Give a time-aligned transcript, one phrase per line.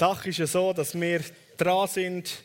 [0.00, 1.20] Sache ist ja so, dass wir
[1.58, 2.42] dran sind,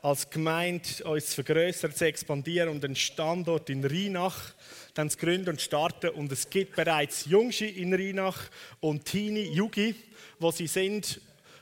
[0.00, 4.52] als Gemeinde uns zu vergrößern, zu expandieren und einen Standort in Rheinach
[4.94, 6.10] dann zu gründen und starten.
[6.10, 8.38] Und es gibt bereits Jungschi in Rheinach
[8.78, 9.96] und Teenie, Jugi,
[10.38, 11.20] wo sie sind.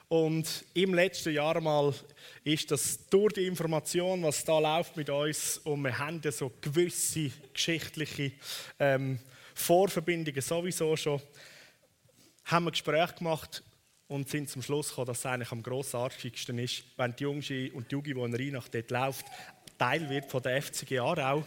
[0.08, 1.94] Und im letzten Jahr mal
[2.44, 6.52] ist das durch die Information, was da läuft mit uns, und wir haben ja so
[6.60, 8.32] gewisse geschichtliche
[8.78, 9.18] ähm,
[9.54, 11.22] Vorverbindungen sowieso schon,
[12.44, 13.62] haben wir Gespräche gemacht
[14.10, 17.88] und sind zum Schluss gekommen, dass es eigentlich am grossartigsten ist, wenn die Jungschi und
[17.88, 19.24] die Jugi, die in Rheinach dort läuft,
[19.78, 21.44] Teil wird von der FCG Aarau.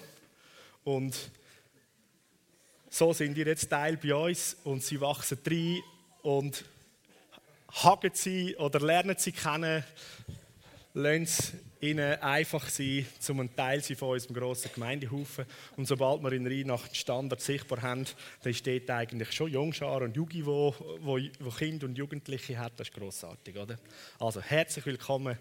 [0.85, 1.13] Und
[2.89, 5.81] so sind die jetzt Teil bei uns und sie wachsen rein
[6.21, 6.63] und
[7.83, 9.83] hagen sie oder lernen sie kennen,
[10.93, 15.45] lassen es ihnen einfach sein, zum Teil sein von unserem grossen Gemeindehaufen.
[15.75, 18.05] Und sobald wir in Rheinach den Standard sichtbar haben,
[18.41, 22.73] dann steht eigentlich schon Jungschar und Jugi, wo, wo, wo Kinder und Jugendliche hat.
[22.77, 23.77] Das ist grossartig, oder?
[24.17, 25.37] Also herzlich willkommen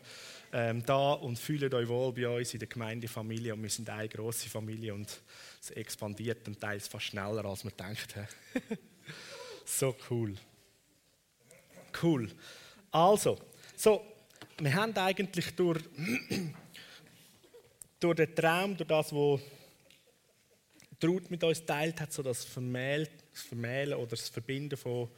[0.52, 3.54] ähm, da und fühlt euch wohl bei uns in der Gemeindefamilie.
[3.54, 5.22] Und wir sind eine grosse Familie und
[5.60, 8.14] es expandiert und teils fast schneller, als man denkt.
[9.64, 10.34] so cool.
[12.02, 12.28] Cool.
[12.90, 13.38] Also,
[13.76, 14.11] so,
[14.58, 15.82] wir haben eigentlich durch,
[18.00, 19.40] durch den Traum, durch das, was
[21.04, 23.08] Ruth mit uns teilt hat, so das Vermählen,
[23.94, 25.08] oder das Verbinden von,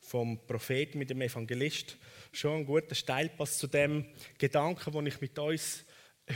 [0.00, 1.96] vom Propheten mit dem Evangelist,
[2.32, 4.06] schon ein guter Steilpass zu dem
[4.38, 5.84] Gedanken, den ich mit uns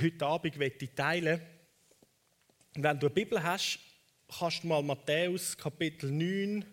[0.00, 0.54] heute Abend
[0.96, 1.46] teilen möchte.
[2.76, 3.78] Wenn du eine Bibel hast,
[4.38, 6.64] kannst du mal Matthäus Kapitel 9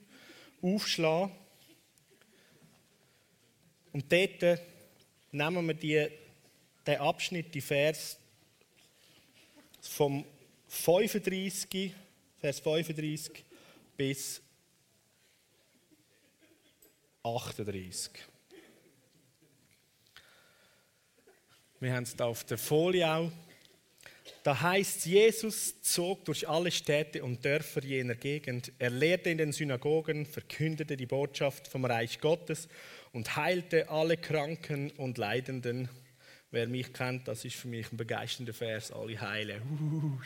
[0.61, 1.31] aufschlagen.
[3.93, 4.61] Und dort
[5.31, 6.07] nehmen wir die,
[6.85, 8.17] den Abschnitt, die Vers
[9.81, 10.25] vom
[10.67, 11.93] 35,
[12.39, 13.43] Vers 35
[13.97, 14.41] bis
[17.23, 18.11] 38.
[21.79, 23.31] Wir haben es da auf der Folie auch.
[24.43, 28.71] Da heißt, Jesus zog durch alle Städte und Dörfer jener Gegend.
[28.79, 32.67] Er lehrte in den Synagogen, verkündete die Botschaft vom Reich Gottes
[33.11, 35.89] und heilte alle Kranken und Leidenden.
[36.51, 38.91] Wer mich kennt, das ist für mich ein begeisternder Vers.
[38.91, 39.61] Alle heile.
[39.79, 40.17] Uh,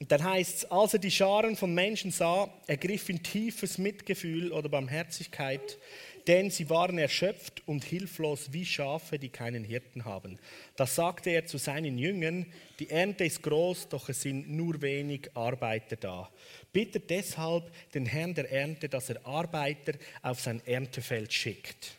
[0.00, 4.52] und dann heißt es, als er die Scharen von Menschen sah, ergriff ihn tiefes Mitgefühl
[4.52, 5.78] oder Barmherzigkeit
[6.26, 10.38] denn sie waren erschöpft und hilflos wie Schafe, die keinen Hirten haben.
[10.76, 12.46] Da sagte er zu seinen Jüngern,
[12.78, 16.30] die Ernte ist groß, doch es sind nur wenig Arbeiter da.
[16.72, 19.92] Bitte deshalb den Herrn der Ernte, dass er Arbeiter
[20.22, 21.92] auf sein Erntefeld schickt.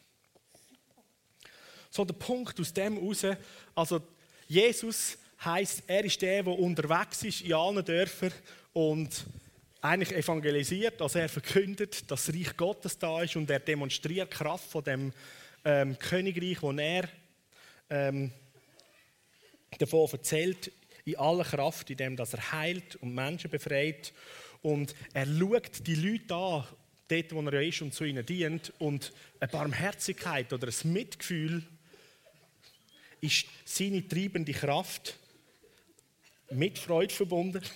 [1.92, 3.26] So der Punkt aus dem raus,
[3.74, 4.02] also
[4.48, 8.34] Jesus heißt, er ist der, der unterwegs ist in allen Dörfern
[8.74, 9.26] und
[9.86, 14.38] eigentlich evangelisiert, also er verkündet, dass das Reich Gottes da ist und er demonstriert die
[14.38, 15.14] Kraft von dem
[15.64, 17.08] ähm, Königreich, wo er
[17.90, 18.32] ähm,
[19.78, 20.72] davon erzählt,
[21.06, 24.12] in aller Kraft, indem dass er heilt und Menschen befreit.
[24.64, 26.66] Und er schaut die Leute an,
[27.08, 28.74] dort, wo er ist und zu ihnen dient.
[28.80, 31.64] Und eine Barmherzigkeit oder ein Mitgefühl
[33.22, 35.16] ist seine treibende Kraft
[36.50, 37.62] mit Freude verbunden.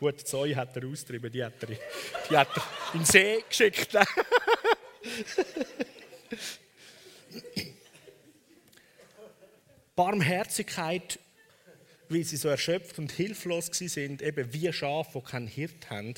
[0.00, 2.62] Gut, Zoe hat er austrieben, die hat er, die hat er
[2.94, 3.94] in den See geschickt.
[9.94, 11.18] Barmherzigkeit,
[12.08, 16.14] weil sie so erschöpft und hilflos sind, eben wie Schafe, die keinen Hirt haben.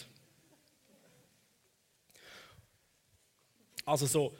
[3.85, 4.33] Also so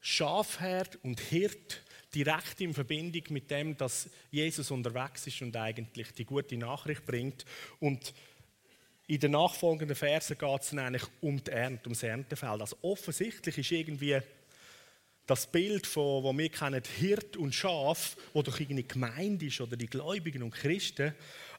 [0.00, 6.24] Schafherd und Hirt direkt in Verbindung mit dem, dass Jesus unterwegs ist und eigentlich die
[6.24, 7.44] gute Nachricht bringt
[7.78, 8.12] und
[9.14, 12.62] in den nachfolgenden Versen geht es eigentlich um die Ernte, ums Erntefeld.
[12.62, 14.18] Also offensichtlich ist irgendwie
[15.26, 19.76] das Bild von, wo wir kennen, Hirt und Schaf, wo doch irgendwie Gemeinde ist oder
[19.76, 21.14] die Gläubigen und Christen,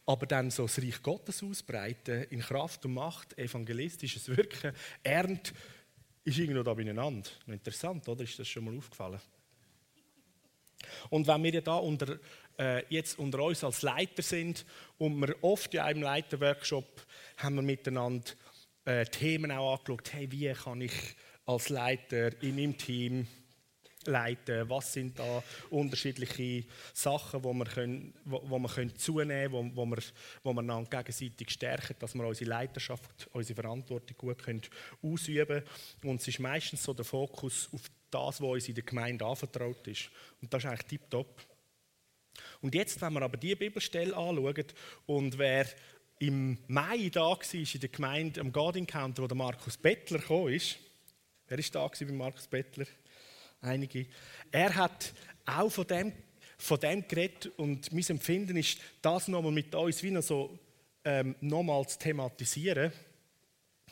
[0.08, 4.74] aber dann so das Reich Gottes ausbreiten, in Kraft und Macht, evangelistisches Wirken,
[5.04, 5.54] Ernte,
[6.24, 7.30] ist irgendwo da beieinander.
[7.45, 8.24] Interessant, oder?
[8.24, 9.22] Ist das schon mal aufgefallen?
[11.09, 12.19] Und wenn wir ja da unter,
[12.57, 14.65] äh, jetzt unter uns als Leiter sind
[14.97, 17.06] und wir oft in einem Leiterworkshop
[17.38, 18.31] haben wir miteinander
[18.85, 20.94] äh, Themen auch angeschaut, hey, wie kann ich
[21.45, 23.27] als Leiter in meinem Team
[24.06, 29.75] leiten, was sind da unterschiedliche Sachen, wo wir, können, wo, wo wir können zunehmen können,
[29.75, 30.03] wo, wo, wir,
[30.44, 34.62] wo wir dann gegenseitig stärken, dass wir unsere Leiterschaft, unsere Verantwortung gut können
[35.01, 35.63] ausüben
[36.01, 36.12] können.
[36.12, 37.81] Und es ist meistens so der Fokus auf
[38.13, 40.10] das, was uns in der Gemeinde anvertraut ist.
[40.42, 41.42] Und das ist eigentlich tiptop.
[42.62, 44.65] Und jetzt, wenn wir aber die Bibelstelle anschauen
[45.06, 45.68] und wer
[46.19, 50.54] im Mai da war in der Gemeinde am God Encounter, wo der Markus Bettler gekommen
[50.54, 50.77] ist.
[51.48, 52.86] Wer war da bei Markus Bettler?
[53.62, 54.07] Einige.
[54.51, 55.13] Er hat
[55.45, 56.13] auch von dem,
[56.57, 60.57] von dem geredet und mein Empfinden ist, das nochmal mit uns wie noch so
[61.04, 62.94] ähm, nochmal zu thematisieren,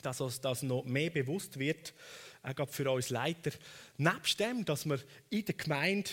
[0.02, 1.94] dass uns das noch mehr bewusst wird,
[2.44, 3.52] auch für uns Leiter.
[3.98, 5.00] Nebst dem, dass wir
[5.30, 6.12] in der Gemeinde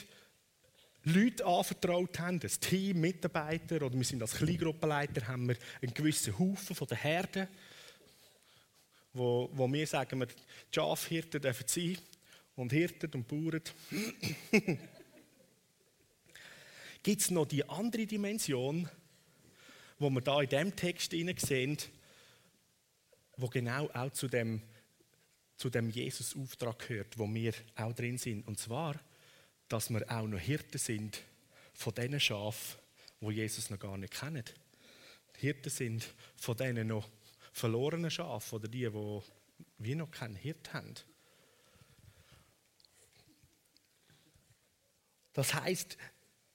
[1.04, 6.38] Leute anvertraut haben, ein Team, Mitarbeiter oder wir sind als Kleingruppenleiter, haben wir einen gewissen
[6.38, 7.48] Haufen von der Herde,
[9.14, 10.34] wo, wo wir sagen, wir die
[10.70, 11.98] Schafhirten dürfen sein
[12.56, 13.62] und Hirten und Bauern.
[17.02, 18.88] Gibt es noch die andere Dimension,
[19.98, 21.78] wo wir da in diesem Text sehen,
[23.36, 24.60] wo genau auch zu dem,
[25.58, 28.46] zu dem Jesus-Auftrag gehört, wo wir auch drin sind.
[28.46, 28.94] Und zwar,
[29.68, 31.20] dass wir auch noch Hirten sind
[31.74, 32.78] von diesen Schafen,
[33.20, 34.54] wo Jesus noch gar nicht kennt.
[35.36, 37.08] Hirten sind von diesen noch
[37.52, 39.20] verlorenen Schafen oder die, die
[39.78, 40.94] wir noch keinen Hirt haben.
[45.32, 45.98] Das heißt,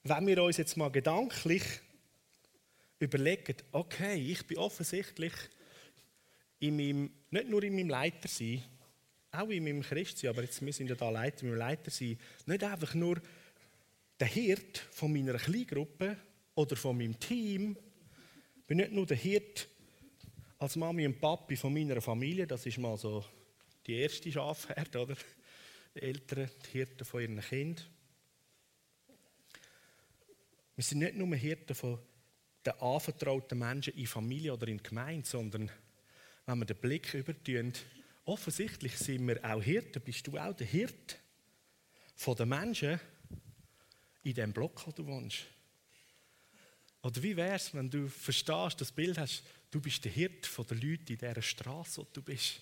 [0.02, 1.62] wenn wir uns jetzt mal gedanklich
[2.98, 5.32] überlegen, okay, ich bin offensichtlich
[6.58, 8.62] in meinem, nicht nur in meinem Leiter sein,
[9.34, 12.64] auch in meinem Christsein, aber jetzt, wir sind ja da Leiter, meinem Leiter sein, nicht
[12.64, 13.20] einfach nur
[14.18, 16.16] der Hirt von meiner Kleingruppe
[16.54, 17.76] oder von meinem Team,
[18.56, 19.68] ich bin nicht nur der Hirt
[20.58, 23.24] als Mami und Papi von meiner Familie, das ist mal so
[23.86, 25.16] die erste Schafherde, oder?
[25.94, 27.84] Die Eltern, die Hirten von ihren Kindern.
[30.74, 31.98] Wir sind nicht nur Hirten von
[32.64, 35.70] den anvertrauten Menschen in Familie oder in Gemeinde, sondern
[36.46, 37.72] wenn wir den Blick übertun,
[38.24, 40.02] offensichtlich sind wir auch Hirten.
[40.02, 41.18] Bist du auch der Hirt
[42.16, 43.00] von den Menschen
[44.22, 45.44] in dem Block, wo du wohnst?
[47.02, 50.66] Oder wie wäre es, wenn du verstehst, das Bild hast, du bist der Hirt von
[50.66, 52.60] den Leuten in dieser Straße, wo du bist.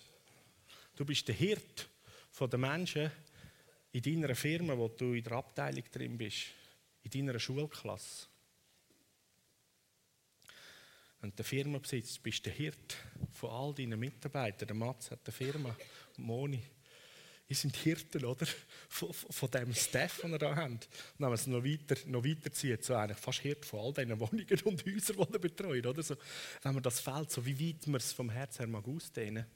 [0.96, 1.88] Du bist der Hirt
[2.30, 3.10] von den Menschen
[3.92, 6.46] in deiner Firma, wo du in der Abteilung drin bist,
[7.04, 8.26] in deiner Schulklasse.
[11.22, 12.96] Wenn du eine Firma besitzt, bist du der Hirt
[13.30, 14.66] von all deinen Mitarbeitern.
[14.66, 15.76] Der Mats hat eine Firma,
[16.16, 16.60] Moni.
[17.46, 18.44] Ihr sind Hirten, oder?
[18.88, 20.74] Von, von dem Staff, den wir da haben.
[20.74, 20.88] Und
[21.18, 24.60] wenn man es noch weiter, noch weiterzieht, so eigentlich fast Hirt von all diesen Wohnungen
[24.64, 26.02] und Häusern, die er betreut, oder?
[26.02, 26.16] So,
[26.62, 29.46] wenn man das Feld, so wie weit man es vom Herz her mag ausdehnen.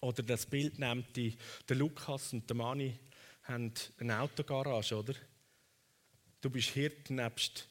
[0.00, 1.36] Oder das Bild nimmt die,
[1.68, 2.98] der Lukas und der Mani
[3.44, 5.14] haben eine Autogarage, oder?
[6.40, 7.68] Du bist Hirt nebst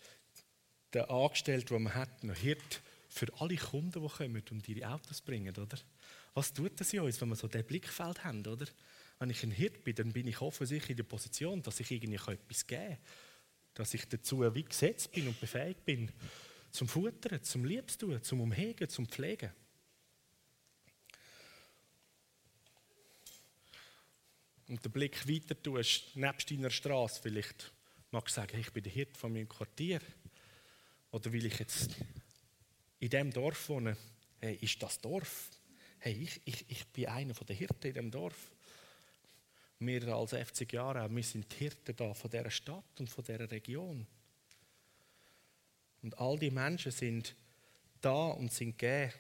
[0.95, 5.21] der Angestellte, den man hat, noch Hirt für alle Kunden, die kommen und ihre Autos
[5.21, 5.77] bringen, oder?
[6.33, 8.65] Was tut das in uns, wenn wir so dieses Blickfeld haben, oder?
[9.19, 12.15] Wenn ich ein Hirt bin, dann bin ich offensichtlich in der Position, dass ich irgendwie
[12.15, 12.97] etwas geben kann.
[13.73, 16.11] Dass ich dazu wie gesetzt bin und befähigt bin,
[16.71, 19.51] zum Futtern, zum Liebstun, zum Umhegen, zum Pflegen.
[24.67, 27.71] Und den Blick weiter tust, nebst deiner Straße vielleicht,
[28.11, 30.01] magst du sagen, ich bin der Hirt von meinem Quartier.
[31.15, 31.91] Oder will ich jetzt
[32.99, 33.95] in dem Dorf wohnen?
[34.41, 35.49] Hey, ist das Dorf?
[35.97, 38.51] Hey, ich, ich, ich bin einer der Hirten in dem Dorf.
[39.79, 43.49] Wir als 50 Jahre, wir sind die Hirten da von dieser Stadt und von dieser
[43.49, 44.05] Region.
[46.01, 47.33] Und all die Menschen sind
[48.01, 49.13] da und sind gegeben.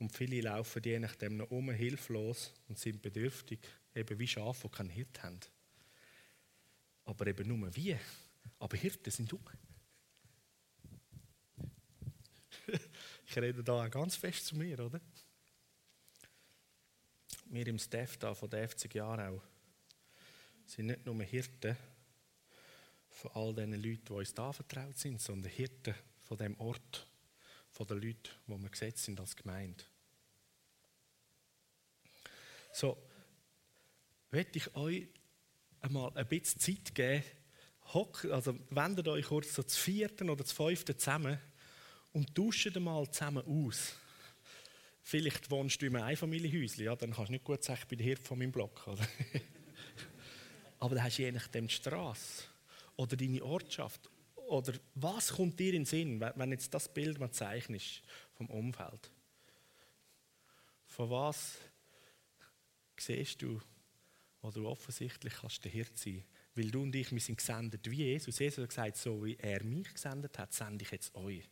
[0.00, 3.60] Und viele laufen je nachdem noch um, hilflos und sind bedürftig,
[3.94, 5.38] eben wie Schafe, die keinen Hirt haben.
[7.04, 7.96] Aber eben nur wie.
[8.58, 9.40] Aber Hirten sind um.
[13.34, 15.00] Ich rede da ganz fest zu mir, oder?
[17.46, 19.42] Wir im Staff da von den 50 Jahren auch
[20.66, 21.74] sind nicht nur Hirten
[23.08, 27.06] von all diesen Leuten, die uns da vertraut sind, sondern Hirten von dem Ort,
[27.70, 29.82] von den Leuten, wo wir gesetzt sind als Gemeinde.
[32.70, 33.02] So,
[34.30, 35.08] möchte ich euch
[35.80, 37.24] einmal ein bisschen Zeit geben,
[38.30, 41.40] also wendet euch kurz so zu vierten oder zu fünften zusammen
[42.12, 43.94] und tauschen mal zusammen aus.
[45.02, 47.98] Vielleicht wohnst du in einem Einfamilienhäuschen, ja, dann kannst du nicht gut sagen, ich bin
[47.98, 48.86] der Hirt von meinem Block.
[48.86, 49.06] Oder?
[50.78, 52.44] Aber dann hast du je nachdem die Straße
[52.96, 54.08] oder deine Ortschaft.
[54.48, 58.02] Oder was kommt dir in den Sinn, wenn jetzt das Bild mal zeichnest
[58.34, 59.10] vom Umfeld?
[60.86, 61.56] Von was
[62.98, 63.60] siehst du,
[64.40, 68.04] wo du offensichtlich kannst der Hirt sein Weil du und ich, wir sind gesendet wie
[68.04, 68.38] Jesus.
[68.38, 71.48] Jesus hat gesagt, so wie er mich gesendet hat, sende ich jetzt euch.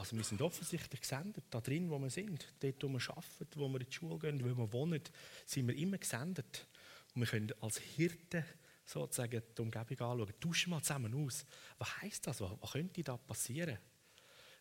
[0.00, 3.68] Also wir sind offensichtlich gesendet, da drin, wo wir sind, dort, wo wir arbeiten, wo
[3.68, 5.02] wir in die Schule gehen, wo wir wohnen,
[5.44, 6.66] sind wir immer gesendet.
[7.14, 8.42] Und wir können als Hirten
[8.86, 10.32] sozusagen die Umgebung anschauen.
[10.40, 11.44] Tauschen mal zusammen aus.
[11.76, 12.40] Was heisst das?
[12.40, 13.76] Was, könnte da passieren?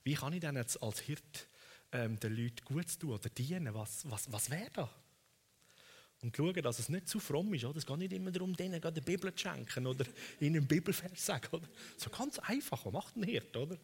[0.04, 1.48] Wie kann ich denn jetzt als Hirt
[1.94, 3.74] ähm, den Leuten gut tun oder dienen?
[3.74, 4.90] Was, was, was wäre da?
[6.22, 7.64] Und schauen, dass es nicht zu fromm ist.
[7.64, 10.04] Es geht nicht immer darum, denen die Bibel zu schenken oder
[10.42, 11.48] ihnen einen Bibelvers zu sagen.
[11.54, 11.70] Oder?
[11.96, 12.84] So ganz einfach.
[12.84, 13.56] Was macht ein Hirt?
[13.56, 13.78] Oder?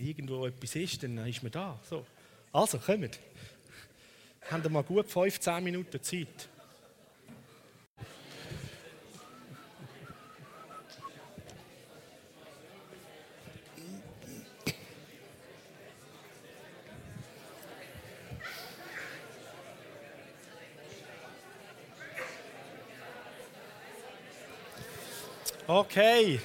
[0.00, 1.78] Irgendwo etwas ist, dann ist man da.
[1.88, 2.06] So.
[2.52, 3.18] Also, kommt.
[4.50, 6.48] Haben wir mal gut 15 Minuten Zeit.
[25.66, 26.40] Okay.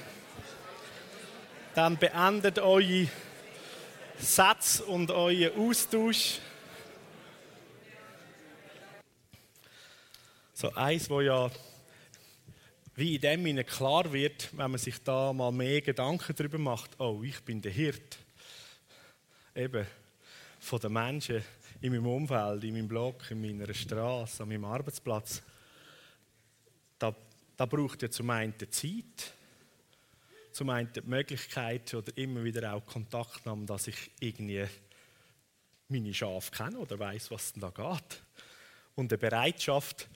[1.74, 3.08] Dann beendet eure
[4.18, 6.38] Sätze und euren Austausch.
[10.54, 11.50] So eins, wo ja
[12.96, 16.98] wie in dem Sinne klar wird, wenn man sich da mal mehr Gedanken darüber macht,
[17.00, 18.18] oh, ich bin der Hirt.
[19.54, 19.86] Eben
[20.60, 21.42] von den Menschen
[21.80, 25.42] in meinem Umfeld, in meinem Block, in meiner Straße, an meinem Arbeitsplatz.
[26.98, 27.14] Da
[27.56, 29.32] da braucht ja zum einen Zeit,
[30.54, 34.64] zum einen die Möglichkeit oder immer wieder auch Kontaktnahme, dass ich irgendwie
[35.88, 38.22] meine Schafe kenne oder weiß, was denn da geht.
[38.94, 40.08] Und eine Bereitschaft,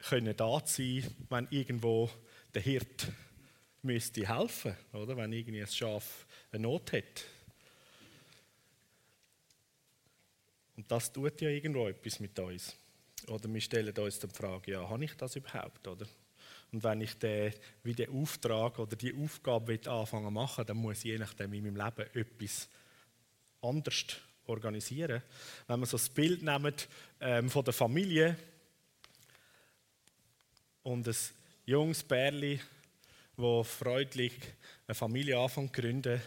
[0.00, 2.10] können da sein, wenn irgendwo
[2.54, 3.08] der Hirt
[3.82, 7.24] müsste helfen, oder wenn irgendwie ein Schaf eine Not hat.
[10.76, 12.76] Und das tut ja irgendwo etwas mit uns.
[13.28, 16.06] Oder wir stellen uns dann die Frage, ja, habe ich das überhaupt, oder?
[16.72, 20.98] Und wenn ich den, wie den Auftrag oder die Aufgabe anfangen zu machen, dann muss
[20.98, 22.68] ich je nachdem in meinem Leben etwas
[23.62, 24.04] anders
[24.46, 25.22] organisieren.
[25.66, 26.74] Wenn wir so das Bild nehmen
[27.20, 28.36] ähm, von der Familie
[30.82, 31.16] und ein
[31.66, 32.60] junges Bärli,
[33.36, 34.32] wo freundlich
[34.86, 36.20] eine Familie anfängt zu gründen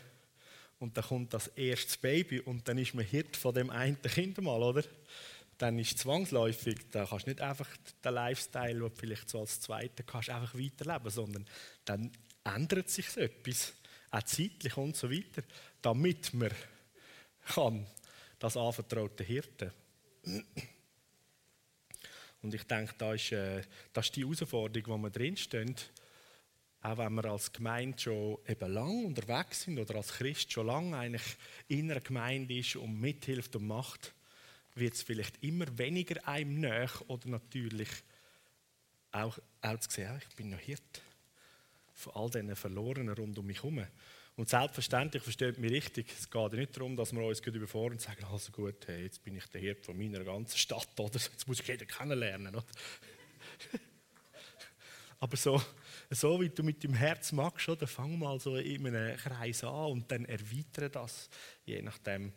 [0.79, 4.41] und dann kommt das erste Baby und dann ist man Hirt von dem einen Kind
[4.41, 4.83] mal, oder?
[5.61, 7.69] Dann ist zwangsläufig, da kannst du nicht einfach
[8.03, 11.47] den Lifestyle, den du vielleicht so als Zweiter kannst, einfach weiterleben, sondern
[11.85, 12.11] dann
[12.43, 13.73] ändert sich etwas,
[14.09, 15.43] auch zeitlich und so weiter,
[15.83, 16.49] damit man
[17.45, 17.85] kann
[18.39, 19.71] das anvertraute Hirte.
[22.41, 23.61] Und ich denke, da ist, äh,
[23.93, 25.75] das ist die Herausforderung, wo wir drinstehen,
[26.81, 30.97] auch wenn wir als Gemeinde schon eben lang unterwegs sind oder als Christ schon lange
[30.97, 31.37] eigentlich
[31.67, 34.15] in einer Gemeinde ist und mithilft und macht,
[34.75, 37.89] wird es vielleicht immer weniger einem nach oder natürlich
[39.11, 41.01] auch, auch zu sehen, ich bin noch Hirt
[41.93, 43.85] von all diesen Verlorenen rund um mich herum.
[44.37, 48.23] Und selbstverständlich versteht mich richtig, es geht nicht darum, dass wir uns überfahren und sagen,
[48.25, 51.19] also gut, hey, jetzt bin ich der Hirt von meiner ganzen Stadt, oder?
[51.19, 52.55] jetzt muss ich jeden kennenlernen.
[52.55, 52.65] Oder?
[55.19, 55.61] Aber so,
[56.09, 57.85] so wie du mit dem Herz magst, oder?
[57.85, 61.29] fang mal so in einem Kreis an und dann erweitere das,
[61.65, 62.33] je nachdem,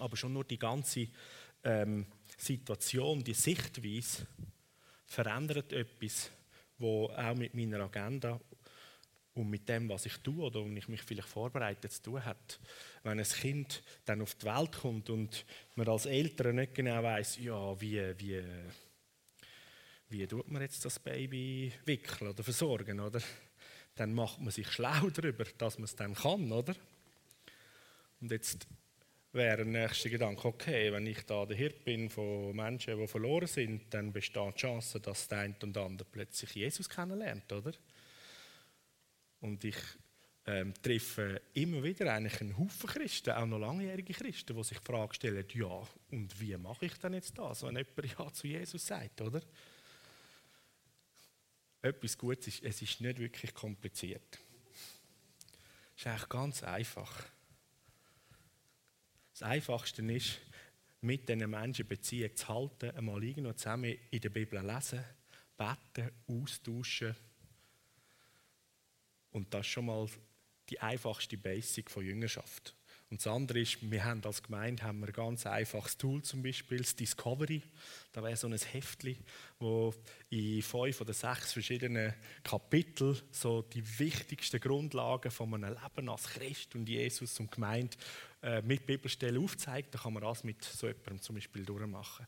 [0.00, 1.08] aber schon nur die ganze
[1.62, 4.26] ähm, Situation, die Sichtweise
[5.06, 6.30] verändert etwas,
[6.78, 8.40] wo auch mit meiner Agenda
[9.34, 12.60] und mit dem, was ich tue oder und ich mich vielleicht vorbereite zu tun hat.
[13.02, 17.38] Wenn ein Kind dann auf die Welt kommt und man als Eltern nicht genau weiß,
[17.38, 18.42] ja, wie, wie,
[20.08, 23.20] wie tut man jetzt das Baby wickeln oder versorgen, oder?
[23.96, 26.74] Dann macht man sich schlau darüber, dass man es dann kann, oder?
[28.20, 28.66] Und jetzt
[29.34, 33.48] wäre der nächste Gedanke, okay, wenn ich da der Hirt bin von Menschen, die verloren
[33.48, 37.72] sind, dann besteht die Chance, dass der eine und andere plötzlich Jesus kennenlernt, oder?
[39.40, 39.76] Und ich
[40.46, 44.84] ähm, treffe immer wieder eigentlich einen Haufen Christen, auch noch langjährige Christen, die sich die
[44.84, 48.86] Frage stellen, ja, und wie mache ich denn jetzt das, wenn jemand Ja zu Jesus
[48.86, 49.42] sagt, oder?
[51.82, 54.38] Etwas Gutes ist, es ist nicht wirklich kompliziert.
[55.96, 57.33] Es ist eigentlich ganz einfach.
[59.34, 60.38] Das Einfachste ist,
[61.00, 65.04] mit diesen Menschen Beziehung zu halten, einmal irgendwo zusammen in der Bibel lesen,
[65.56, 67.16] beten, austauschen.
[69.32, 70.08] Und das ist schon mal
[70.68, 72.76] die einfachste Basic von Jüngerschaft.
[73.10, 76.42] Und das andere ist, wir haben als Gemeinde haben wir ein ganz einfaches Tool, zum
[76.42, 77.62] Beispiel das Discovery.
[78.12, 79.18] Da wäre so ein Heftli,
[79.58, 79.94] wo
[80.30, 86.74] in fünf oder sechs verschiedenen Kapiteln so die wichtigsten Grundlagen von einem Leben als Christ
[86.74, 87.96] und Jesus und Gemeinde
[88.42, 89.94] äh, mit Bibelstellen aufzeigt.
[89.94, 92.26] Da kann man das mit so jemandem zum Beispiel durchmachen.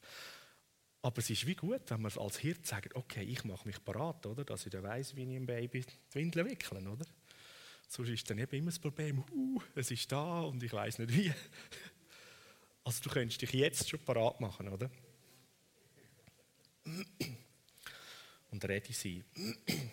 [1.02, 4.26] Aber es ist wie gut, wenn man als Hirt sagt, okay, ich mache mich parat,
[4.49, 7.06] dass ich dann weiss, wie ich ein Baby die Windeln wickeln, oder?
[7.88, 11.14] Sonst ist dann eben immer das Problem, uh, es ist da und ich weiß nicht
[11.14, 11.33] wie.
[12.85, 14.88] Also du könntest dich jetzt schon parat machen, oder?
[18.52, 19.25] und ready sein.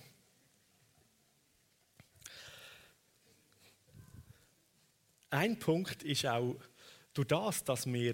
[5.32, 6.56] Ein Punkt ist auch
[7.16, 8.14] durch das, dass wir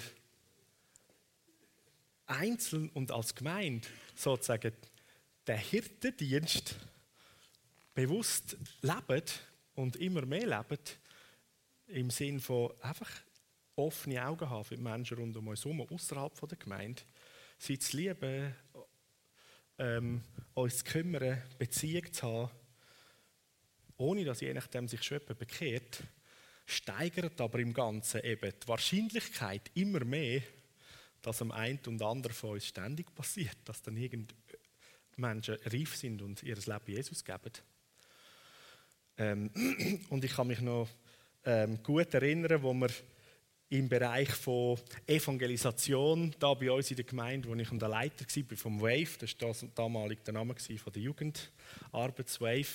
[2.25, 4.71] einzeln und als Gemeinde sozusagen
[5.45, 6.75] den Hirtendienst
[7.93, 9.23] bewusst leben
[9.79, 10.83] und immer mehr leben,
[11.87, 13.09] im Sinn von einfach
[13.75, 17.01] offene Augen haben für die Menschen rund um uns herum, außerhalb der Gemeinde,
[17.57, 18.53] sie zu lieben,
[19.77, 20.21] ähm,
[20.53, 22.51] uns zu kümmern, Beziehung zu haben,
[23.97, 26.03] ohne dass je nachdem sich schon jemand bekehrt,
[26.65, 30.41] steigert aber im Ganzen eben die Wahrscheinlichkeit immer mehr,
[31.21, 34.35] dass am einen und anderen von uns ständig passiert, dass dann irgend
[35.15, 37.51] Menschen reif sind und ihr Leben Jesus geben.
[39.19, 39.51] Ähm,
[40.09, 40.87] und ich kann mich noch
[41.45, 42.89] ähm, gut erinnern, wo wir
[43.69, 48.57] im Bereich von Evangelisation, da bei uns in der Gemeinde, wo ich der Leiter war,
[48.57, 52.65] vom WAVE, das war damals der Name von der Jugendarbeitswave,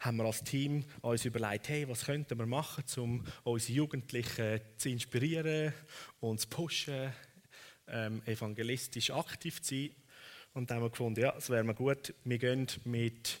[0.00, 4.88] haben wir als Team uns überlegt, hey, was könnten wir machen, um unsere Jugendlichen zu
[4.88, 5.72] inspirieren
[6.20, 7.12] und zu pushen,
[7.86, 9.90] ähm, evangelistisch aktiv zu sein.
[10.52, 13.40] Und dann haben wir gefunden, ja, es wäre gut, wir gehen mit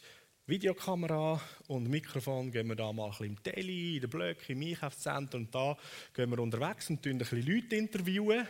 [0.50, 4.68] Videokamera und Mikrofon gehen wir da mal ein bisschen im Tele, in den Blöcken, im
[4.68, 5.76] Einkaufszentrum und da
[6.12, 8.48] gehen wir unterwegs und ein bisschen Leute interviewen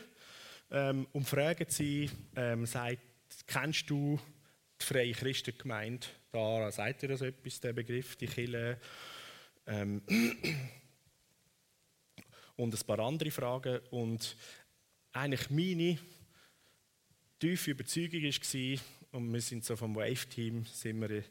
[0.70, 3.02] ähm, und fragen sie, ähm, sagt,
[3.46, 4.18] kennst du
[4.80, 6.06] die Freie Christengemeinde?
[6.32, 8.80] Da sagt ihr das etwas, der Begriff, die Kille.
[9.66, 10.00] Ähm,
[12.56, 13.78] und ein paar andere Fragen.
[13.90, 14.38] Und
[15.12, 15.98] eigentlich meine
[17.38, 18.80] tiefe Überzeugung war,
[19.12, 21.24] und wir sind so vom Wave-Team sind wir,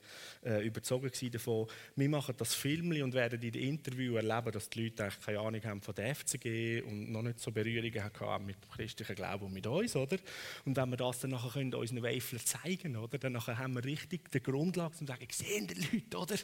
[0.43, 4.83] äh, überzogen davon, wir machen das Film und werden in den Interviews erleben, dass die
[4.83, 8.57] Leute eigentlich keine Ahnung haben von der FCG und noch nicht so Berührungen haben mit
[8.62, 10.17] dem christlichen Glauben und mit uns, oder?
[10.65, 13.17] Und wenn wir das dann nachher können, unseren Wafler zeigen, oder?
[13.17, 16.36] Dann nachher haben wir richtig die Grundlage, um zu sagen, sehen die Leute, oder?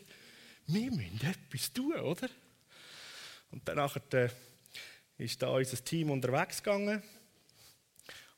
[0.68, 2.30] Wir müssen etwas tun, oder?
[3.52, 4.30] Und dann nachher, äh,
[5.18, 7.04] ist da unser Team unterwegs gegangen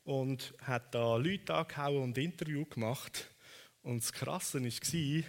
[0.08, 3.30] und hat da Leute angehauen und Interview gemacht.
[3.82, 5.24] Und das Krasse war,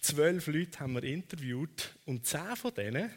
[0.00, 3.10] zwölf Leute haben wir interviewt und zehn von denen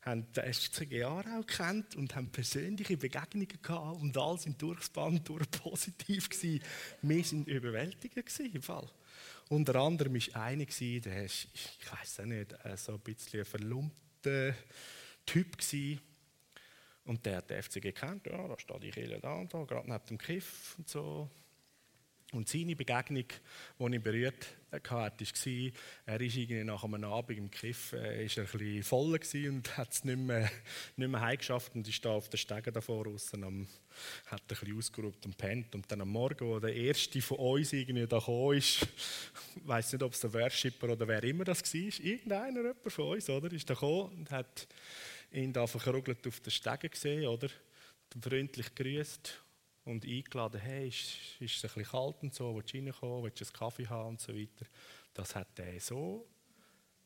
[0.00, 5.28] haben den SCG auch gekannt und haben persönliche Begegnungen gehabt und alle sind durchs Band
[5.28, 6.62] durch positiv gewesen.
[7.02, 8.88] Wir sind überwältigt im Fall.
[9.50, 13.46] Unter anderem war einer, der ist, ich weiß auch nicht, äh, so ein bisschen ein
[13.46, 14.54] verlumpter
[15.26, 15.98] Typ war
[17.04, 19.90] und der hat den FCG gekannt, ja, da steht die Kirche da und da, gerade
[19.90, 21.28] neben dem Kiff und so.
[22.34, 23.26] Und seine Begegnung,
[23.78, 25.70] die ich berührt hatte, war,
[26.06, 29.92] er ist nach einem Abend im Kiff äh, ist er ein bisschen voll und hat
[29.92, 30.50] es nicht mehr,
[30.96, 33.68] nicht mehr heimgeschafft und ist da auf den Stegen davor draussen am,
[34.26, 35.76] hat ein bisschen ausgeruht und pennt.
[35.76, 38.18] Und dann am Morgen, wo der erste von uns irgendwie da
[38.52, 38.82] ist,
[39.56, 43.12] ich weiß nicht, ob es der Worshipper oder wer immer das war, irgendeiner jemand von
[43.12, 44.66] uns, oder, ist da gekommen und hat
[45.34, 47.48] ihn da verkrugelt auf den Stegen gesehen, oder?
[48.20, 49.42] Freundlich grüßt
[49.84, 53.40] und eingeladen, hey, ist, ist es ein bisschen kalt und so, willst du reinkommen, willst
[53.40, 54.66] du einen Kaffee haben und so weiter.
[55.12, 56.26] Das hat er so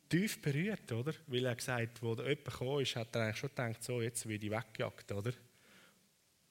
[0.09, 1.13] tief berührt, oder?
[1.27, 4.47] Weil er gesagt wo jemand gekommen ist, hat er eigentlich schon gedacht, so, jetzt werde
[4.47, 5.33] ich weggejagt, oder?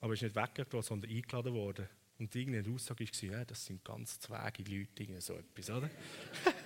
[0.00, 1.88] Aber er ist nicht weggejagt worden, sondern eingeladen worden.
[2.18, 5.90] Und irgendeine Aussage war, ja, das sind ganz zweige Leute, so etwas, oder?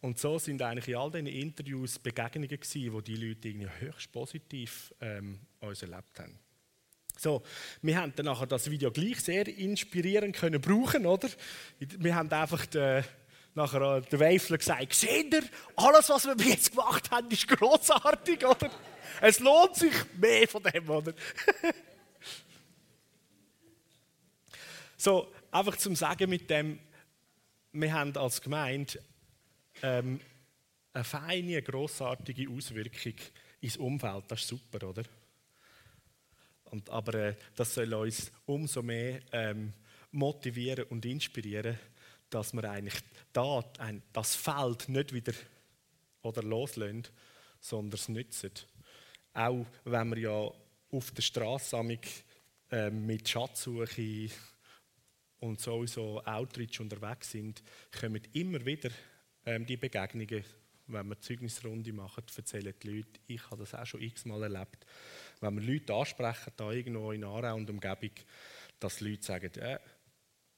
[0.00, 4.10] Und so sind eigentlich in all diesen Interviews Begegnungen gewesen, wo die Leute irgendwie höchst
[4.12, 6.38] positiv ähm, uns erlebt haben.
[7.18, 7.42] So,
[7.82, 11.28] wir haben dann nachher das Video gleich sehr inspirierend können brauchen, oder?
[11.78, 13.04] Wir haben einfach den,
[13.54, 15.42] nachher der Weifler gesagt, seht ihr,
[15.76, 18.70] alles, was wir jetzt gemacht haben, ist großartig, oder?
[19.20, 21.12] Es lohnt sich mehr von dem, oder?
[24.96, 26.78] so, einfach zum Sagen mit dem,
[27.72, 28.98] wir haben als Gemeinde
[29.82, 30.20] ähm,
[30.92, 33.14] eine feine, grossartige Auswirkung
[33.60, 34.24] ins Umfeld.
[34.28, 35.04] Das ist super, oder?
[36.64, 39.72] Und, aber äh, das soll uns umso mehr ähm,
[40.12, 41.78] motivieren und inspirieren,
[42.28, 45.32] dass wir eigentlich da, ein, das Feld nicht wieder
[46.22, 47.06] oder loslösen,
[47.60, 48.52] sondern es nützen.
[49.32, 50.52] Auch wenn wir ja
[50.92, 51.76] auf der Straße
[52.70, 54.28] äh, mit Schatzsuche
[55.40, 57.62] und sowieso Outreach unterwegs sind,
[57.98, 58.90] kommen immer wieder
[59.46, 60.44] ähm, die Begegnungen,
[60.86, 64.84] wenn wir Zeugnisrunde machen, erzählen die Leute, ich habe das auch schon x-mal erlebt,
[65.40, 68.10] wenn wir Leute ansprechen, da irgendwo in Aarau und Umgebung,
[68.78, 69.78] dass Leute sagen, äh,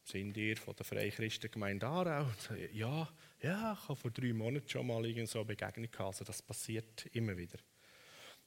[0.04, 2.30] sind ihr von der Freikristengemeinde Aarau?
[2.72, 3.08] Ja,
[3.40, 6.00] ja, ich habe vor drei Monaten schon mal so eine Begegnung gehabt.
[6.00, 7.58] Also das passiert immer wieder.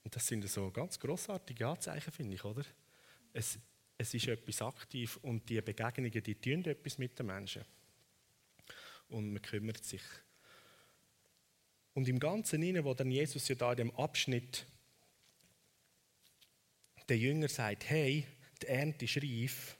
[0.04, 2.64] Und das sind so ganz grossartige Anzeichen, finde ich, oder?
[3.34, 3.58] Es,
[3.98, 7.64] es ist etwas aktiv und die Begegnungen, die tun etwas mit den Menschen.
[9.08, 10.02] Und man kümmert sich.
[11.94, 14.66] Und im Ganzen inne, wo dann Jesus ja da in dem Abschnitt
[17.08, 18.26] der Jünger sagt, hey,
[18.62, 19.78] die Ernte ist reif,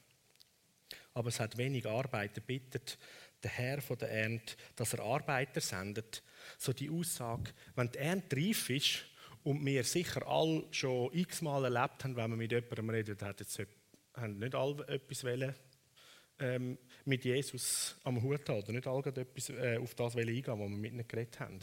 [1.12, 2.98] aber es hat wenig Arbeiter, bittet
[3.42, 6.22] der Herr von der Ernte, dass er Arbeiter sendet.
[6.58, 9.04] So die Aussage, wenn die Ernte reif ist
[9.42, 13.60] und wir sicher alle schon x-mal erlebt haben, wenn wir mit jemandem reden, hat jetzt
[14.14, 15.54] haben nicht alle etwas wollen,
[16.38, 20.58] ähm, mit Jesus am Hut haben oder nicht alle etwas äh, auf das eingehen, was
[20.58, 21.60] wir mit ihnen geredet haben.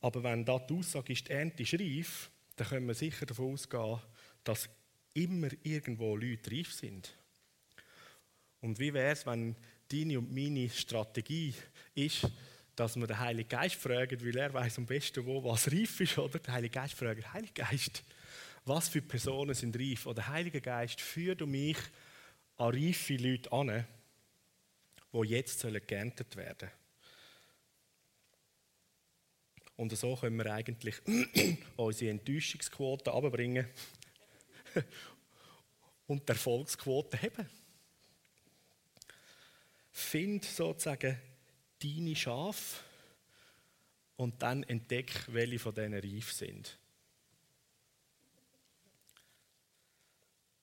[0.00, 3.54] Aber wenn da die Aussage ist, die Ernte ist reif, dann können wir sicher davon
[3.54, 4.00] ausgehen,
[4.42, 4.68] dass
[5.14, 7.16] immer irgendwo Leute reif sind.
[8.60, 9.56] Und wie wäre es, wenn
[9.90, 11.54] deine und meine Strategie
[11.94, 12.26] ist,
[12.76, 16.18] dass wir den Heiligen Geist fragen, weil er weiß am besten, wo was reif ist,
[16.18, 16.38] oder?
[16.38, 18.02] Der Heilige Geist fragt, Heiliger Geist,
[18.64, 20.06] was für Personen sind reif?
[20.06, 21.76] Oder Heiliger Geist, führ du mich
[22.56, 23.84] an reife Leute an,
[25.12, 26.84] die jetzt geerntet werden sollen.
[29.76, 30.96] Und so können wir eigentlich
[31.76, 33.66] unsere Enttäuschungsquote abbringen
[36.06, 37.48] und die Erfolgsquote heben.
[39.90, 41.18] Find sozusagen
[41.82, 42.80] deine Schafe
[44.16, 46.78] und dann entdeck, welche von denen reif sind.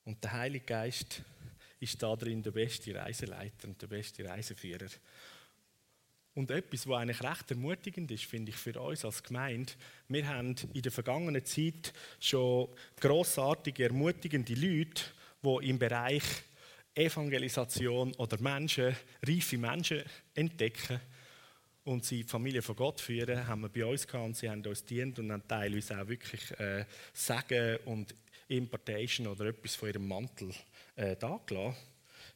[0.04, 1.22] Und der Heilige Geist
[1.82, 4.88] ist da drin der beste Reiseleiter und der beste Reiseführer.
[6.34, 9.72] Und etwas, was eigentlich recht ermutigend ist, finde ich, für uns als Gemeinde.
[10.08, 12.68] Wir haben in der vergangenen Zeit schon
[12.98, 15.02] grossartige, ermutigende Leute,
[15.42, 16.22] die im Bereich
[16.94, 20.02] Evangelisation oder Menschen, reife Menschen
[20.34, 21.00] entdecken
[21.84, 24.64] und sie die Familie von Gott führen, haben wir bei uns gehabt und sie haben
[24.64, 28.14] uns dient und haben teilweise auch wirklich äh, Sagen und
[28.56, 30.52] Importation oder etwas von ihrem Mantel
[30.96, 31.40] äh, da.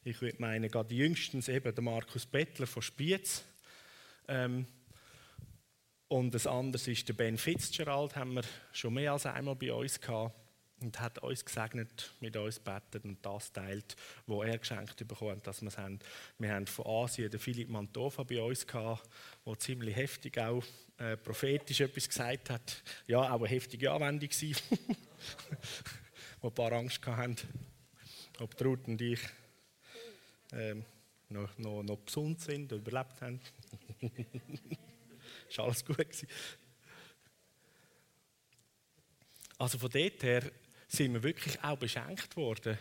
[0.05, 3.45] Ich würde meinen, gerade jüngstens eben der Markus Bettler von Spiez.
[4.29, 4.67] Ähm,
[6.09, 10.01] und das andere ist der Ben Fitzgerald, haben wir schon mehr als einmal bei uns
[10.01, 10.35] gehabt
[10.81, 15.63] und hat uns gesegnet, mit uns betet und das teilt, wo er geschenkt bekommen dass
[15.63, 15.99] wir es haben.
[16.39, 19.09] Wir haben von Asien den Philipp Mantova bei uns gehabt,
[19.45, 20.63] der ziemlich heftig auch
[20.99, 22.83] äh, prophetisch etwas gesagt hat.
[23.07, 24.79] Ja, auch eine heftige Anwendung war.
[26.41, 27.37] wo ein paar Angst hatten,
[28.39, 29.21] ob Ruth und ich
[30.53, 30.85] ähm,
[31.29, 33.41] noch, noch, noch gesund sind und überlebt haben.
[35.49, 36.29] ist alles gut gewesen.
[39.59, 40.51] Also von dort her
[40.87, 42.79] sind wir wirklich auch beschenkt worden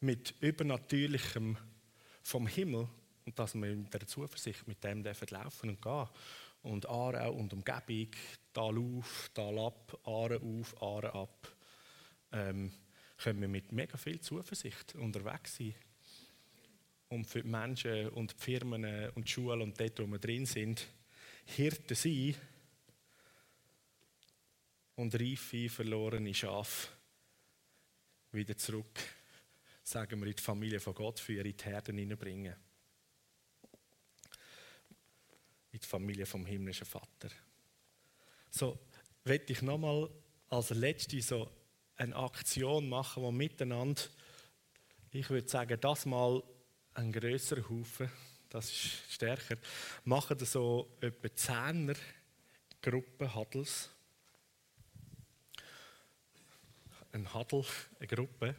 [0.00, 1.56] mit Übernatürlichem
[2.22, 2.88] vom Himmel
[3.26, 6.08] und dass wir in der Zuversicht mit dem dürfen laufen und gehen.
[6.62, 8.10] Und Aarau und Umgebung,
[8.52, 11.48] Tal auf, Tal ab, Aare auf, Aare ab.
[12.32, 12.72] Ähm,
[13.16, 15.74] können wir mit mega viel Zuversicht unterwegs sein.
[17.08, 20.46] Und für die Menschen und die Firmen und die Schulen und dort, wo wir drin
[20.46, 20.86] sind,
[21.44, 22.34] Hirten sein
[24.96, 26.88] und reife, verlorene Schafe
[28.32, 28.98] wieder zurück,
[29.82, 32.54] sagen wir, in die Familie von Gott führen, in die Herden hineinbringen.
[35.72, 37.30] In die Familie vom himmlischen Vater.
[38.50, 38.78] So,
[39.24, 40.10] werde ich nochmal
[40.48, 41.50] als letzte so
[41.96, 44.02] eine Aktion machen, wo miteinander,
[45.12, 46.42] ich würde sagen, das mal
[46.94, 48.10] ein größerer Haufen,
[48.48, 49.56] das ist stärker,
[50.04, 51.94] machen so etwa Zehner
[52.80, 53.90] Gruppen Huddles.
[57.12, 57.64] Ein Huddle,
[57.98, 58.54] eine Gruppe.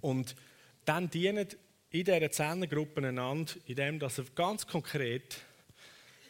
[0.00, 0.36] Und
[0.84, 1.48] dann dienen
[1.90, 5.40] in dieser Zehnergruppe einander, indem er ganz konkret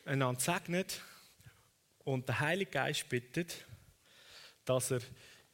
[0.05, 1.01] einander segnet
[2.05, 3.65] und der Heilige Geist bittet,
[4.65, 5.01] dass er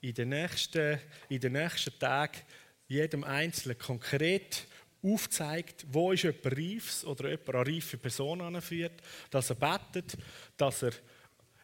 [0.00, 2.38] in den nächsten, in den nächsten Tagen
[2.86, 4.66] jedem Einzelnen konkret
[5.02, 10.16] aufzeigt, wo ist jemand reifs oder jemand eine reife Person anführt, dass er betet,
[10.56, 10.92] dass er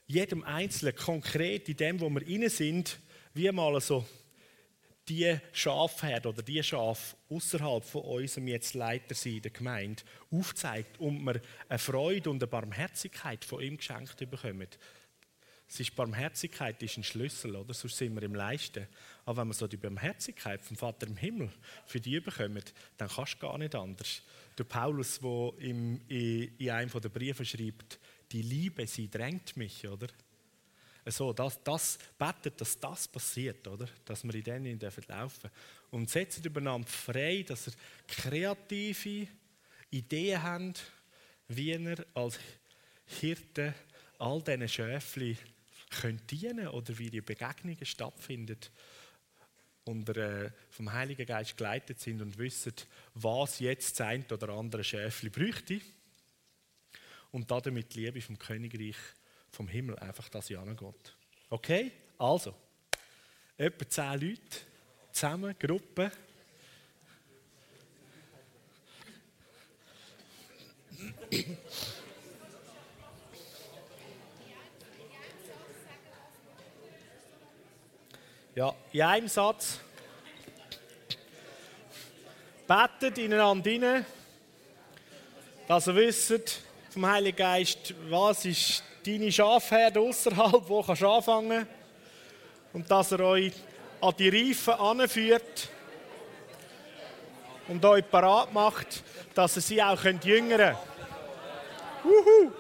[0.07, 2.99] jedem Einzelnen konkret in dem, wo wir inne sind,
[3.33, 4.07] wie mal so
[5.09, 11.23] die Schafherde oder die Schaf außerhalb von unserem jetzt Leiter sein der Gemeinde aufzeigt und
[11.25, 14.69] wir eine Freude und eine Barmherzigkeit von ihm geschenkt bekommen.
[15.67, 17.75] Es ist Barmherzigkeit ist ein Schlüssel, oder?
[17.75, 18.87] Sonst sind wir im Leisten.
[19.25, 21.51] Aber wenn wir so die Barmherzigkeit vom Vater im Himmel
[21.87, 22.63] für die bekommen,
[22.97, 24.23] dann kannst du gar nicht anders.
[24.59, 27.99] Der Paulus, der in, in einem der Briefe schreibt,
[28.31, 30.09] die Liebe, sie drängt mich, oder?
[31.11, 33.89] So, dass das betet, dass das passiert, oder?
[34.05, 35.51] Dass wir in denen laufen.
[35.91, 37.75] Und setzt übereinander frei, dass er
[38.07, 39.29] kreative
[39.91, 40.83] Ideen hat,
[41.49, 42.39] wie er als
[43.07, 43.75] Hirte
[44.19, 45.39] all diesen Schäfchen
[45.91, 48.59] können dienen oder wie die Begegnungen stattfinden
[49.85, 52.73] und äh, vom Heiligen Geist geleitet sind und wissen,
[53.15, 55.81] was jetzt sein oder andere Schäfli bräuchte.
[57.31, 58.97] Und damit die Liebe vom Königreich
[59.55, 61.17] vom Himmel einfach das Jahr geht.
[61.49, 61.93] Okay?
[62.19, 62.55] Also,
[63.57, 64.41] etwa zehn Leute
[65.13, 66.11] zusammen, Gruppe.
[78.55, 79.81] Ja, in einem Satz.
[82.67, 84.07] Betet ineinander rein,
[85.69, 91.67] dass ihr wisst vom Heiligen Geist, was ist deine Schafherde außerhalb, wo kannst du anfangen
[92.73, 93.53] und dass er euch
[94.01, 95.69] an die Reifen anführt
[97.69, 99.03] und euch parat macht,
[99.35, 100.77] dass ihr sie auch jüngern
[102.03, 102.53] könnt.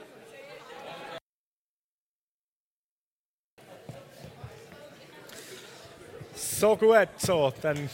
[6.34, 7.90] So gut, so, dann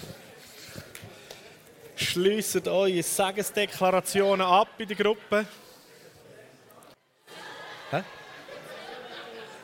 [1.96, 5.46] schließt eure Segensdeklarationen ab in der Gruppe.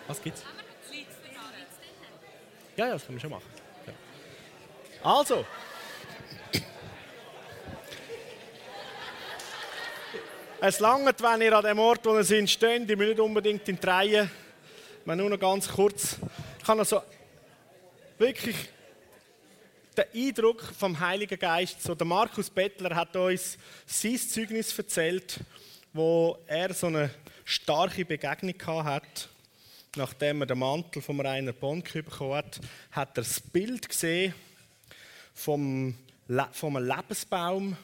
[0.07, 0.42] Was gibt's?
[2.77, 3.51] Ja, ja, das können wir schon machen.
[3.87, 5.11] Ja.
[5.11, 5.45] Also.
[10.61, 13.69] Es langt, wenn ihr an dem Ort, wo ihr seid, steht, ihr müsst nicht unbedingt
[13.69, 14.31] in die Reihe.
[15.05, 16.16] Ich nur noch ganz kurz.
[16.59, 17.03] Ich kann also
[18.19, 18.57] wirklich
[19.97, 21.83] der Eindruck vom Heiligen Geist.
[21.83, 25.40] So, der Markus Bettler hat uns sein Zeugnis erzählt,
[25.92, 27.11] wo er so eine
[27.45, 29.29] starke Begegnung hat.
[29.97, 34.35] Nachdem er den Mantel vom Rainer Bonk bekommen hat, hat er das Bild gesehen
[35.33, 35.97] vom,
[36.53, 37.75] vom Lebensbaum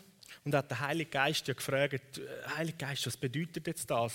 [0.45, 2.21] und hat den Heiligen Geist ja gefragt,
[2.55, 4.13] Heiliger Geist, was bedeutet jetzt das?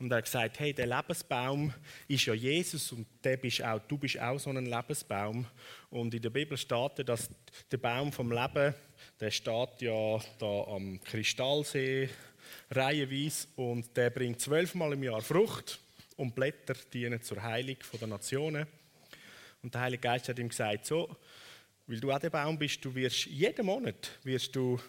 [0.00, 1.72] Und er hat gesagt, hey, der Lebensbaum
[2.08, 5.46] ist ja Jesus und der bist auch, du bist auch so ein Lebensbaum.
[5.90, 7.30] Und in der Bibel steht, dass
[7.70, 8.74] der Baum vom Leben,
[9.20, 12.08] der steht ja da am Kristallsee
[12.72, 15.78] reihenweise und der bringt zwölfmal im Jahr Frucht
[16.22, 18.66] und Blätter dienen zur Heilung der Nationen.
[19.60, 21.16] Und der Heilige Geist hat ihm gesagt, so,
[21.86, 24.80] weil du auch der Baum bist, du wirst jeden Monat wirst du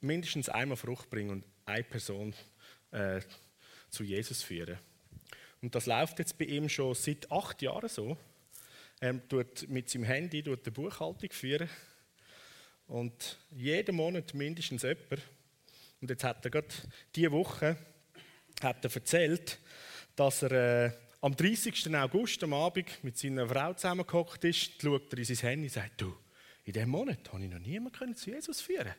[0.00, 2.34] mindestens einmal Frucht bringen und eine Person
[2.90, 3.20] äh,
[3.88, 4.78] zu Jesus führen.
[5.62, 8.18] Und das läuft jetzt bei ihm schon seit acht Jahren so.
[9.00, 11.68] Er tut mit seinem Handy tut eine Buchhaltung führen
[12.86, 15.22] und jeden Monat mindestens jemand.
[16.02, 16.68] Und jetzt hat er gerade
[17.14, 17.78] diese Woche
[18.62, 19.58] hat er erzählt,
[20.16, 21.94] dass er äh, am 30.
[21.96, 26.00] August am Abend mit seiner Frau zusammengehockt ist, schaut er in sein Handy und sagt,
[26.00, 26.16] du,
[26.64, 28.94] in diesem Monat habe ich noch niemanden zu Jesus führen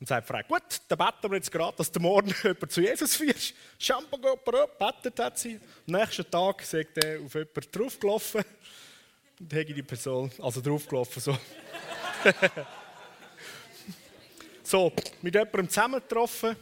[0.00, 3.14] und sagt Frau, gut, dann beten wir jetzt gerade, dass der morgen jemand zu Jesus
[3.14, 3.54] führt.
[3.78, 5.60] Shampoo geht betet hat sie.
[5.86, 8.44] Am nächsten Tag sagt er auf jemanden draufgelaufen.
[9.38, 11.38] Und habe die Person, also draufgelaufen, so.
[14.64, 16.56] so, mit jemandem zusammengetroffen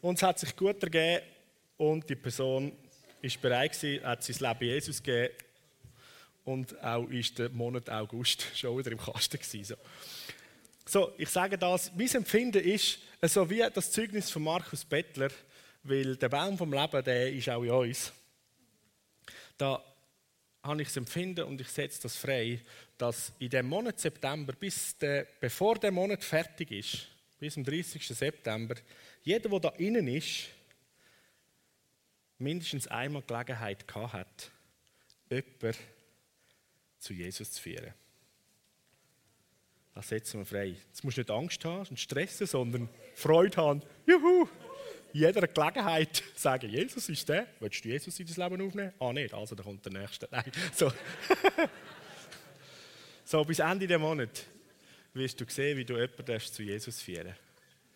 [0.00, 1.22] und es hat sich gut ergeben
[1.76, 2.72] und die Person
[3.20, 5.34] ist bereit gewesen, hat sein Leben Jesus gegeben
[6.44, 9.64] und auch ist der Monat August schon wieder im Kasten gewesen.
[9.64, 9.76] So.
[10.88, 15.30] So, ich sage das, mein Empfinden ist, so wie das Zeugnis von Markus Bettler,
[15.82, 18.12] weil der Baum vom Leben, der ist auch in uns.
[19.58, 19.82] Da
[20.62, 22.60] habe ich das Empfinden und ich setze das frei,
[22.98, 27.08] dass in dem Monat September, bis der, bevor der Monat fertig ist,
[27.38, 28.06] bis zum 30.
[28.06, 28.76] September,
[29.24, 30.46] jeder, der da innen ist,
[32.38, 34.50] mindestens einmal Gelegenheit gehabt hat,
[35.30, 35.80] jemanden
[36.98, 37.94] zu Jesus zu führen.
[39.94, 40.76] Das setzen wir frei.
[40.88, 43.82] Jetzt musst du nicht Angst haben und stressen, sondern Freude haben.
[44.06, 44.46] Juhu!
[45.14, 47.46] In jeder Gelegenheit sagen, Jesus ist der.
[47.60, 48.92] Willst du Jesus in dein Leben aufnehmen?
[49.00, 49.32] Ah, nicht.
[49.32, 50.28] Also, da kommt der Nächste.
[50.30, 50.52] Nein.
[50.74, 50.92] So.
[53.24, 54.44] so, bis Ende des Monats
[55.14, 57.34] wirst du sehen, wie du jemanden zu Jesus führen